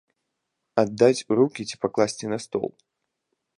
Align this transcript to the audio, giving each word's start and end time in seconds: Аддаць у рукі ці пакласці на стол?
Аддаць 0.83 1.25
у 1.29 1.37
рукі 1.41 1.61
ці 1.69 1.75
пакласці 1.85 2.25
на 2.35 2.43
стол? 2.47 2.67